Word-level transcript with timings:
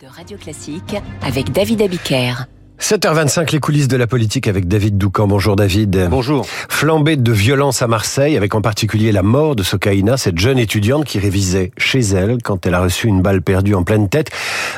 de 0.00 0.06
Radio 0.06 0.38
Classique 0.38 0.96
avec 1.20 1.52
David 1.52 1.82
Abiker. 1.82 2.46
7h25, 2.80 3.52
les 3.52 3.60
coulisses 3.60 3.88
de 3.88 3.98
la 3.98 4.06
politique 4.06 4.48
avec 4.48 4.66
David 4.66 4.96
Doucan. 4.96 5.26
Bonjour 5.26 5.56
David. 5.56 6.08
Bonjour. 6.08 6.46
Flambée 6.46 7.16
de 7.16 7.32
violence 7.32 7.82
à 7.82 7.86
Marseille, 7.86 8.36
avec 8.36 8.54
en 8.54 8.62
particulier 8.62 9.12
la 9.12 9.22
mort 9.22 9.56
de 9.56 9.62
Sokaina, 9.62 10.16
cette 10.16 10.38
jeune 10.38 10.58
étudiante 10.58 11.04
qui 11.04 11.18
révisait 11.18 11.72
chez 11.76 12.00
elle 12.00 12.38
quand 12.42 12.64
elle 12.64 12.74
a 12.74 12.80
reçu 12.80 13.08
une 13.08 13.20
balle 13.20 13.42
perdue 13.42 13.74
en 13.74 13.82
pleine 13.82 14.08
tête. 14.08 14.30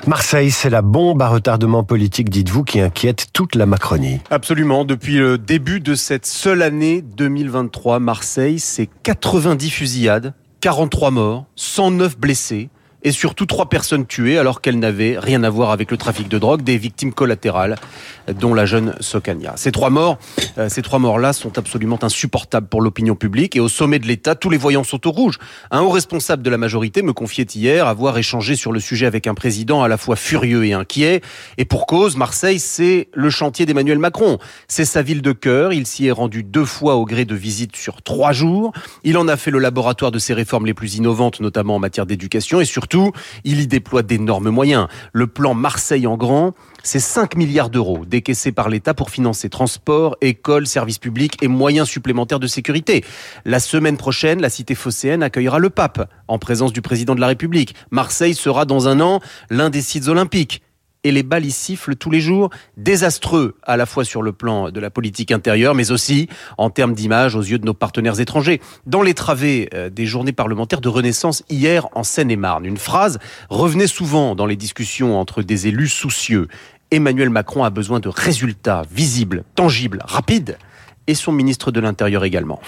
Marseille, 0.08 0.50
c'est 0.50 0.71
la 0.71 0.82
bombe 0.82 1.22
à 1.22 1.28
retardement 1.28 1.84
politique, 1.84 2.28
dites-vous, 2.28 2.64
qui 2.64 2.80
inquiète 2.80 3.26
toute 3.32 3.54
la 3.54 3.66
Macronie. 3.66 4.18
Absolument. 4.30 4.84
Depuis 4.84 5.18
le 5.18 5.38
début 5.38 5.78
de 5.78 5.94
cette 5.94 6.26
seule 6.26 6.62
année 6.62 7.00
2023, 7.00 8.00
Marseille, 8.00 8.58
c'est 8.58 8.88
90 9.04 9.70
fusillades, 9.70 10.34
43 10.60 11.12
morts, 11.12 11.46
109 11.54 12.18
blessés 12.18 12.70
et 13.04 13.12
surtout 13.12 13.46
trois 13.46 13.69
personnes 13.69 14.06
tuées 14.06 14.38
alors 14.38 14.60
qu'elles 14.60 14.78
n'avaient 14.78 15.18
rien 15.18 15.42
à 15.42 15.50
voir 15.50 15.71
avec 15.71 15.90
le 15.90 15.96
trafic 15.96 16.28
de 16.28 16.38
drogue, 16.38 16.62
des 16.62 16.78
victimes 16.78 17.12
collatérales, 17.12 17.77
dont 18.28 18.54
la 18.54 18.66
jeune 18.66 18.94
Sokania. 19.00 19.54
Ces 19.56 19.72
trois 19.72 19.90
morts, 19.90 20.18
euh, 20.58 20.68
ces 20.68 20.82
trois 20.82 20.98
morts-là 20.98 21.32
sont 21.32 21.58
absolument 21.58 21.98
insupportables 22.02 22.68
pour 22.68 22.80
l'opinion 22.80 23.14
publique 23.14 23.56
et 23.56 23.60
au 23.60 23.68
sommet 23.68 23.98
de 23.98 24.06
l'État, 24.06 24.34
tous 24.34 24.50
les 24.50 24.56
voyants 24.56 24.84
sont 24.84 25.06
au 25.06 25.10
rouge. 25.10 25.38
Un 25.70 25.80
haut 25.80 25.91
responsable 25.91 26.42
de 26.42 26.50
la 26.50 26.58
majorité 26.58 27.02
me 27.02 27.12
confiait 27.12 27.44
hier 27.44 27.86
avoir 27.86 28.16
échangé 28.18 28.54
sur 28.54 28.72
le 28.72 28.80
sujet 28.80 29.06
avec 29.06 29.27
un 29.27 29.34
président 29.34 29.82
à 29.82 29.88
la 29.88 29.96
fois 29.96 30.16
furieux 30.16 30.64
et 30.64 30.72
inquiet. 30.72 31.22
Et 31.58 31.64
pour 31.64 31.86
cause, 31.86 32.16
Marseille, 32.16 32.58
c'est 32.58 33.08
le 33.14 33.30
chantier 33.30 33.66
d'Emmanuel 33.66 33.98
Macron. 33.98 34.38
C'est 34.69 34.84
sa 34.84 35.02
ville 35.02 35.22
de 35.22 35.32
cœur. 35.32 35.72
Il 35.72 35.86
s'y 35.86 36.06
est 36.06 36.12
rendu 36.12 36.42
deux 36.42 36.64
fois 36.64 36.96
au 36.96 37.05
gré 37.05 37.24
de 37.24 37.34
visites 37.34 37.77
sur 37.77 38.02
trois 38.02 38.32
jours. 38.32 38.72
Il 39.02 39.19
en 39.19 39.27
a 39.28 39.36
fait 39.36 39.50
le 39.50 39.58
laboratoire 39.58 40.12
de 40.12 40.19
ses 40.19 40.34
réformes 40.34 40.66
les 40.66 40.74
plus 40.74 40.96
innovantes, 40.96 41.41
notamment 41.41 41.77
en 41.77 41.78
matière 41.78 42.06
d'éducation 42.06 42.60
et 42.60 42.64
surtout 42.64 42.91
il 43.45 43.60
y 43.60 43.66
déploie 43.66 44.02
d'énormes 44.02 44.51
moyens. 44.51 44.88
Le 45.12 45.27
plan 45.27 45.55
Marseille 45.55 46.06
en 46.06 46.16
grand, 46.16 46.55
c'est 46.83 47.00
5 47.00 47.37
milliards 47.37 47.70
d'euros 47.70 48.05
décaissés 48.06 48.52
par 48.52 48.69
l'État 48.69 48.94
pour 48.94 49.11
financer 49.11 49.48
transports, 49.48 50.16
écoles, 50.20 50.66
services 50.66 50.98
publics 50.98 51.36
et 51.42 51.48
moyens 51.48 51.89
supplémentaires 51.89 52.41
de 52.41 52.47
sécurité. 52.47 53.05
La 53.44 53.61
semaine 53.61 53.97
prochaine, 53.97 54.41
la 54.41 54.50
cité 54.50 54.75
phocéenne 54.75 55.22
accueillera 55.22 55.58
le 55.58 55.70
pape 55.70 56.08
en 56.28 56.39
présence 56.39 56.72
du 56.72 56.83
président 56.83 57.14
de 57.14 57.20
la 57.20 57.28
République. 57.28 57.75
Marseille 57.91 58.34
sera 58.34 58.64
dans 58.64 58.89
un 58.89 59.00
an 59.00 59.20
l'un 59.50 59.70
des 59.70 59.83
sites 59.83 60.09
olympiques 60.09 60.62
et 61.05 61.12
les 61.12 61.22
balles 61.22 61.45
y 61.45 61.50
sifflent 61.50 61.97
tous 61.97 62.11
les 62.11 62.20
jours, 62.20 62.50
désastreux 62.77 63.56
à 63.62 63.77
la 63.77 63.86
fois 63.86 64.05
sur 64.05 64.22
le 64.22 64.33
plan 64.33 64.70
de 64.70 64.81
la 64.81 64.91
politique 64.91 65.33
intérieure, 65.33 65.75
mais 65.75 65.91
aussi 65.91 66.28
en 66.59 66.70
termes 66.70 66.94
d'image 66.94 67.34
aux 67.34 67.42
yeux 67.42 67.59
de 67.59 67.67
nos 67.67 67.75
partenaires 67.75 68.20
étrangers. 68.20 68.61
Dans 68.86 69.03
les 69.03 69.14
travées 69.14 69.69
euh, 69.75 69.91
des 69.91 70.06
journées 70.06 70.33
parlementaires 70.33 70.81
de 70.81 70.89
Renaissance 70.89 71.42
hier 71.48 71.89
en 71.94 72.05
Seine-et-Marne, 72.05 72.64
une 72.64 72.77
phrase 72.77 73.19
revenait 73.50 73.86
souvent 73.86 74.34
dans 74.34 74.47
les 74.47 74.56
discussions 74.56 75.19
entre 75.19 75.42
des 75.42 75.67
élus 75.67 75.89
soucieux. 75.89 76.48
Emmanuel 76.91 77.31
Macron 77.31 77.64
a 77.64 77.70
besoin 77.70 78.00
de 78.00 78.09
résultats 78.09 78.83
visibles, 78.91 79.44
tangibles, 79.55 80.03
rapides 80.05 80.59
et 81.06 81.14
son 81.14 81.33
ministre 81.33 81.70
de 81.70 81.81
l'Intérieur 81.81 82.25
également. 82.25 82.61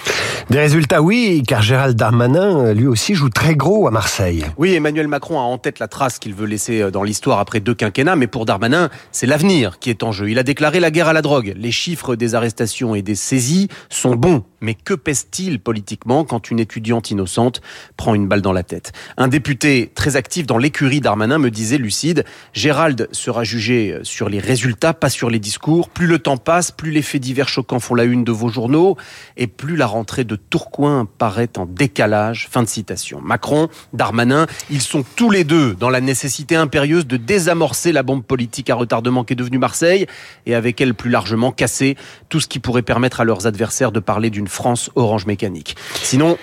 Des 0.49 0.59
résultats, 0.59 1.01
oui, 1.01 1.43
car 1.47 1.61
Gérald 1.61 1.95
Darmanin, 1.95 2.73
lui 2.73 2.87
aussi, 2.87 3.15
joue 3.15 3.29
très 3.29 3.55
gros 3.55 3.87
à 3.87 3.91
Marseille. 3.91 4.45
Oui, 4.57 4.73
Emmanuel 4.73 5.07
Macron 5.07 5.39
a 5.39 5.43
en 5.43 5.57
tête 5.57 5.79
la 5.79 5.87
trace 5.87 6.19
qu'il 6.19 6.33
veut 6.33 6.45
laisser 6.45 6.81
euh, 6.81 6.91
dans 6.91 7.03
l'histoire 7.03 7.39
après 7.39 7.59
deux 7.59 7.73
quinquennats, 7.73 8.15
mais 8.15 8.27
pour 8.27 8.45
Darmanin, 8.45 8.89
c'est 9.11 9.27
l'avenir 9.27 9.79
qui 9.79 9.89
est 9.89 10.03
en 10.03 10.11
jeu. 10.11 10.29
Il 10.29 10.39
a 10.39 10.43
déclaré 10.43 10.79
la 10.79 10.91
guerre 10.91 11.07
à 11.07 11.13
la 11.13 11.21
drogue. 11.21 11.53
Les 11.55 11.71
chiffres 11.71 12.15
des 12.15 12.35
arrestations 12.35 12.95
et 12.95 13.01
des 13.01 13.15
saisies 13.15 13.69
sont 13.89 14.15
bons, 14.15 14.43
mais 14.65 14.73
que 14.73 14.95
pèse-t-il 14.95 15.59
politiquement 15.59 16.25
quand 16.25 16.49
une 16.49 16.59
étudiante 16.59 17.11
innocente 17.11 17.61
prend 17.97 18.15
une 18.15 18.27
balle 18.27 18.41
dans 18.41 18.51
la 18.51 18.63
tête? 18.63 18.91
Un 19.15 19.27
député 19.27 19.91
très 19.93 20.15
actif 20.15 20.47
dans 20.47 20.57
l'écurie 20.57 21.01
Darmanin 21.01 21.37
me 21.37 21.51
disait 21.51 21.77
lucide, 21.77 22.25
Gérald 22.53 23.07
sera 23.11 23.43
jugé 23.43 23.99
sur 24.01 24.27
les 24.27 24.39
résultats, 24.39 24.93
pas 24.93 25.09
sur 25.09 25.29
les 25.29 25.39
discours. 25.39 25.89
Plus 25.89 26.07
le 26.07 26.17
temps 26.17 26.37
passe, 26.37 26.71
plus 26.71 26.89
les 26.89 27.03
faits 27.03 27.21
divers 27.21 27.47
choquants 27.47 27.79
font 27.79 27.93
la 27.93 28.05
une 28.05 28.23
de 28.23 28.31
vos 28.31 28.49
journaux, 28.49 28.97
et 29.37 29.45
plus 29.45 29.75
la 29.75 29.85
rentrée 29.85 30.23
de 30.23 30.35
Tourcoing 30.35 31.07
paraît 31.17 31.51
en 31.57 31.67
décalage. 31.67 32.47
Fin 32.49 32.63
de 32.63 32.67
citation. 32.67 33.21
Macron, 33.21 33.69
Darmanin, 33.93 34.47
ils 34.71 34.81
sont 34.81 35.05
tous 35.15 35.29
les 35.29 35.43
deux 35.43 35.75
dans 35.75 35.89
la 35.91 36.01
nécessité 36.01 36.55
impérieuse 36.55 37.05
de 37.05 37.17
désamorcer 37.17 37.91
la 37.91 38.01
bombe 38.01 38.23
politique 38.23 38.71
à 38.71 38.75
retardement 38.75 39.23
qui 39.23 39.33
est 39.33 39.35
devenue 39.35 39.59
Marseille 39.59 40.07
et 40.47 40.55
avec 40.55 40.81
elle 40.81 40.95
plus 40.95 41.11
largement 41.11 41.51
casser 41.51 41.95
tout 42.29 42.39
ce 42.39 42.47
qui 42.47 42.57
pourrait 42.57 42.81
permettre 42.81 43.21
à 43.21 43.25
leurs 43.25 43.45
adversaires 43.45 43.91
de 43.91 43.99
parler 43.99 44.31
d'une 44.31 44.47
France 44.55 44.89
orange 44.95 45.25
mécanique. 45.25 45.75
Sinon, 46.01 46.37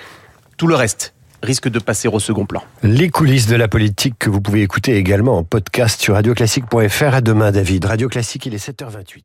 tout 0.57 0.67
le 0.67 0.75
reste 0.75 1.13
risque 1.41 1.67
de 1.67 1.79
passer 1.79 2.07
au 2.07 2.19
second 2.19 2.45
plan. 2.45 2.63
Les 2.83 3.09
coulisses 3.09 3.47
de 3.47 3.55
la 3.55 3.67
politique 3.67 4.15
que 4.17 4.29
vous 4.29 4.39
pouvez 4.39 4.61
écouter 4.61 4.95
également 4.95 5.37
en 5.37 5.43
podcast 5.43 6.01
sur 6.01 6.13
radioclassique.fr. 6.13 7.13
À 7.13 7.21
demain, 7.21 7.51
David. 7.51 7.85
Radio 7.85 8.07
Classique, 8.07 8.45
il 8.45 8.53
est 8.53 8.65
7h28. 8.65 9.23